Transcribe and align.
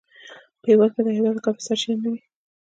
په 0.61 0.65
هېواد 0.71 0.91
کې 0.95 1.01
د 1.05 1.07
عایداتو 1.13 1.45
کافي 1.45 1.61
سرچینې 1.67 1.97
نه 2.03 2.07
وې. 2.11 2.19